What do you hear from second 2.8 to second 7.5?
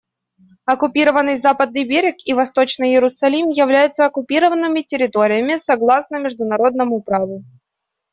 Иерусалим являются оккупированными территориями, согласно международному праву.